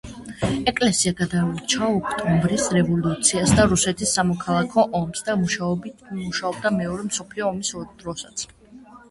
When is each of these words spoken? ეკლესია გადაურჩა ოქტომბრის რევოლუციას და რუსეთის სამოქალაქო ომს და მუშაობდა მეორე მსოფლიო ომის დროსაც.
ეკლესია 0.69 1.11
გადაურჩა 1.17 1.89
ოქტომბრის 1.97 2.65
რევოლუციას 2.77 3.53
და 3.59 3.67
რუსეთის 3.75 4.15
სამოქალაქო 4.17 4.87
ომს 5.01 5.23
და 5.29 5.37
მუშაობდა 5.43 6.75
მეორე 6.81 7.07
მსოფლიო 7.13 7.47
ომის 7.53 7.73
დროსაც. 8.03 8.49